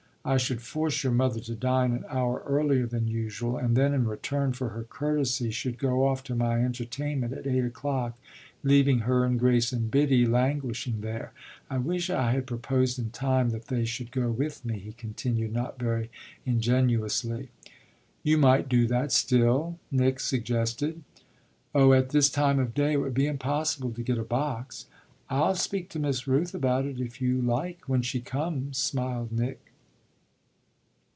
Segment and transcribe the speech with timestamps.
[0.23, 4.05] "I should force your mother to dine an hour earlier than usual and then in
[4.07, 8.15] return for her courtesy should go off to my entertainment at eight o'clock,
[8.63, 11.33] leaving her and Grace and Biddy languishing there.
[11.71, 15.53] I wish I had proposed in time that they should go with me," he continued
[15.53, 16.11] not very
[16.45, 17.49] ingenuously.
[18.21, 21.01] "You might do that still," Nick suggested.
[21.73, 24.85] "Oh at this time of day it would be impossible to get a box."
[25.31, 29.59] "I'll speak to Miss Rooth about it if you like when she comes," smiled Nick.